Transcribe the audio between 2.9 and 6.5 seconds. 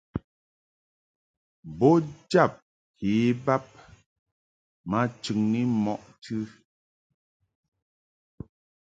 ke bab ma chɨŋni mɔʼ tɨ.